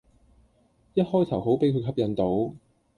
[0.95, 2.55] 一開頭好俾佢吸引到